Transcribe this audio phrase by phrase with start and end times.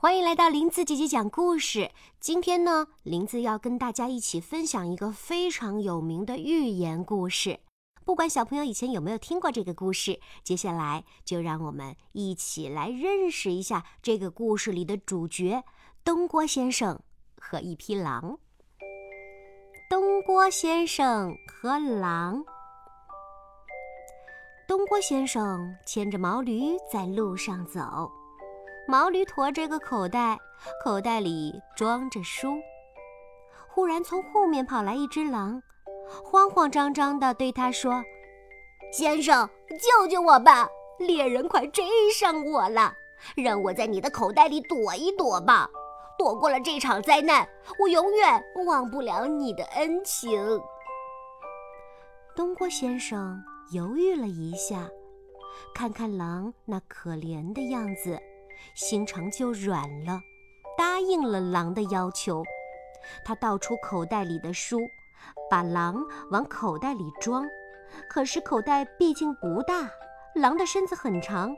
[0.00, 1.90] 欢迎来到林子姐姐讲故事。
[2.20, 7.58] 今天呢，林子要跟大家一起分享一个非常有名的寓言故事。
[8.04, 15.64] 不管小朋友以前有没有听过这个故事，接下来就让我们一起来认识一下这个故事里的主角——
[16.04, 17.00] 东郭先生
[17.36, 18.38] 和一匹狼。
[19.90, 22.44] 东郭先生和狼。
[24.68, 28.08] 东郭先生牵着毛驴在路上走。
[28.90, 30.38] 毛驴驮着个口袋，
[30.82, 32.58] 口袋里装着书。
[33.68, 35.62] 忽然从后面跑来一只狼，
[36.24, 38.02] 慌慌张张地对他说
[38.90, 39.46] ：“先生，
[39.78, 40.66] 救救我吧！
[41.00, 41.84] 猎人快追
[42.18, 42.94] 上我了，
[43.36, 45.68] 让我在你的口袋里躲一躲吧。
[46.18, 47.46] 躲过了这场灾难，
[47.78, 50.58] 我永远忘不了你的恩情。”
[52.34, 53.38] 东郭先生
[53.70, 54.88] 犹豫了一下，
[55.74, 58.18] 看看狼那可怜的样子。
[58.74, 60.20] 心肠就软了，
[60.76, 62.42] 答应了狼的要求。
[63.24, 64.78] 他倒出口袋里的书，
[65.50, 67.46] 把狼往口袋里装。
[68.08, 69.90] 可是口袋毕竟不大，
[70.34, 71.54] 狼的身子很长，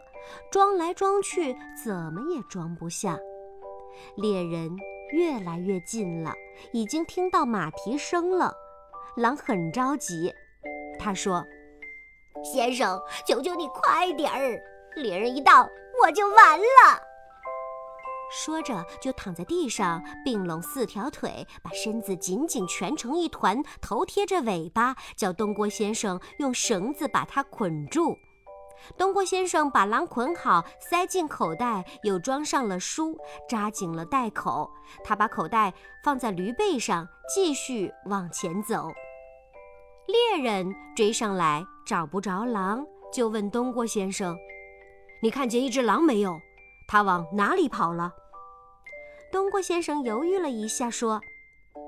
[0.50, 3.18] 装来装去怎么也装不下。
[4.16, 4.70] 猎人
[5.12, 6.32] 越来越近了，
[6.72, 8.54] 已经听到马蹄声了。
[9.16, 10.32] 狼很着急，
[10.98, 11.44] 他说
[12.44, 14.62] ：“先生，求求你快点儿！
[14.94, 15.68] 猎人一到。”
[16.02, 17.02] 我就完了。
[18.32, 28.16] 说着，就躺在地上，并拢四条腿，把身子紧紧蜷成一团，头贴着尾巴，叫东郭先生用绳子把它捆住。
[28.96, 34.70] 东郭先生把狼捆好，塞进口袋，又装上了书，扎紧了袋口。
[35.02, 38.88] 他把口袋放在驴背上，继续往前走。
[40.06, 44.36] 猎人追上来，找不着狼，就问东郭先生。
[45.22, 46.40] 你看见一只狼没有？
[46.88, 48.12] 它往哪里跑了？
[49.30, 51.20] 东郭先生犹豫了一下，说：“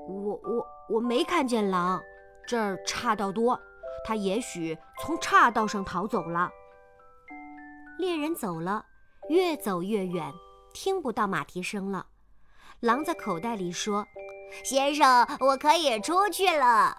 [0.08, 2.00] 我我我没看见狼，
[2.47, 3.58] 这儿岔道多，
[4.05, 6.51] 它也许从岔道上逃走了。”
[7.98, 8.84] 猎人走了，
[9.29, 10.33] 越走越远，
[10.74, 12.07] 听不到马蹄声了。
[12.80, 14.07] 狼在口袋里说
[14.62, 16.96] ：“先生，我可以出去了。”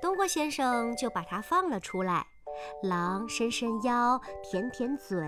[0.00, 2.26] 东郭先生就把它放了出来。
[2.82, 5.18] 狼伸伸腰，舔舔嘴，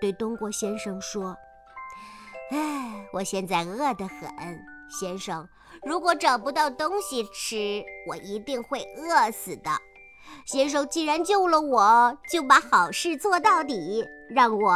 [0.00, 1.36] 对东郭先生说
[2.50, 4.28] ：“唉，我现在饿得很，
[4.88, 5.48] 先生，
[5.84, 9.70] 如果找不到东西吃，我一定会饿死的。
[10.46, 14.72] 先生既然救了我，就把好事做到底，让我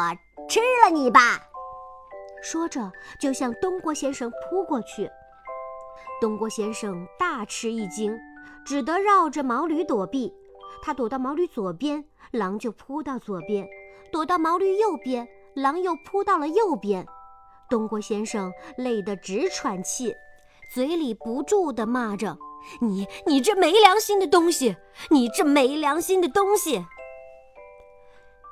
[0.48, 1.40] 吃了你吧。”
[2.42, 5.10] 说着，就向东郭先生扑过去。
[6.20, 8.18] 东郭先生大吃一惊，
[8.64, 10.32] 只得绕着毛驴躲避。
[10.82, 13.64] 他躲到毛驴左边，狼就扑到左边；
[14.10, 17.06] 躲到毛驴右边，狼又扑到了右边。
[17.70, 20.12] 东郭先生累得直喘气，
[20.74, 22.36] 嘴里不住地骂着
[22.82, 24.76] ：“你，你这没良心的东西！
[25.10, 26.84] 你这没良心的东西！”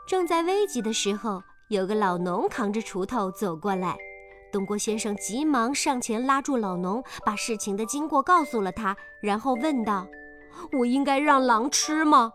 [0.09, 3.99] 正在危急的时候，有个老农扛着锄头走过来，
[4.53, 10.07] 东郭先生急忙上前拉住老农，把事情的经过告诉了他，然后问道。
[10.73, 12.33] 我应该让狼吃吗？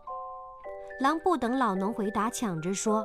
[1.01, 3.03] 狼不等老农回答，抢着说：“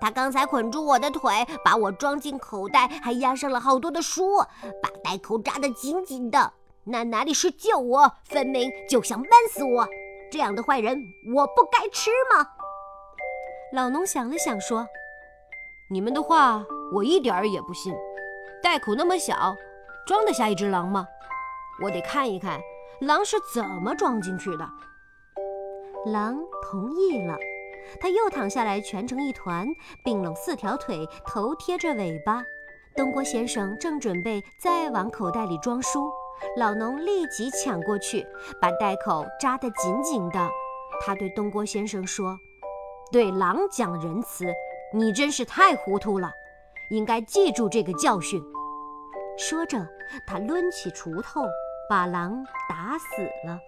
[0.00, 4.38] 他刚才捆住我的腿，把我装进口袋，还压上了好多的书，
[4.82, 6.52] 把袋口扎得紧紧的。
[6.84, 9.88] 那哪里是救我，分明就想闷死我！
[10.30, 11.02] 这样的坏人，
[11.34, 12.46] 我不该吃吗？”
[13.72, 14.86] 老农想了想，说
[15.90, 16.62] ：“你们的话
[16.92, 17.94] 我一点儿也不信。
[18.62, 19.56] 袋口那么小，
[20.06, 21.06] 装得下一只狼吗？
[21.82, 22.60] 我得看一看。”
[23.02, 24.64] 狼是怎么装进去的？
[26.06, 27.36] 狼同意了，
[28.00, 29.66] 他又躺下来蜷成一团，
[30.04, 32.44] 并拢四条腿，头贴着尾巴。
[32.94, 36.12] 东郭先生正准备再往口袋里装书，
[36.56, 38.24] 老农立即抢过去，
[38.60, 40.48] 把袋口扎得紧紧的。
[41.00, 42.38] 他对东郭先生说
[43.10, 44.44] ：“对狼讲仁慈，
[44.94, 46.30] 你真是太糊涂了，
[46.90, 48.40] 应该记住这个教训。”
[49.36, 49.84] 说着，
[50.24, 51.42] 他抡起锄头。
[51.92, 53.60] 把狼打死了。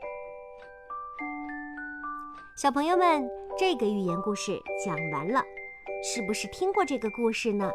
[2.57, 3.29] 小朋友们，
[3.59, 5.43] 这个寓言故事讲完了，
[6.03, 7.71] 是不是听过这个故事呢？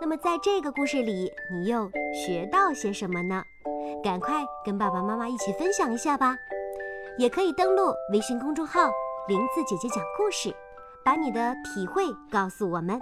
[0.00, 3.42] 那么在这个故事里，你又学到些什么呢？
[4.04, 6.36] 赶快跟爸爸妈妈一起分享一下吧。
[7.18, 8.88] 也可以登录微信公众号
[9.26, 10.54] “林子姐姐讲故事”，
[11.04, 13.00] 把你的体会告诉我们。